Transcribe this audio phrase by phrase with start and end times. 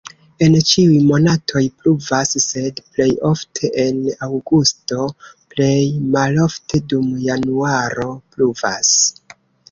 [0.43, 5.05] En ĉiuj monatoj pluvas, sed plej ofte en aŭgusto,
[5.55, 5.83] plej
[6.15, 8.91] malofte dum januaro pluvas.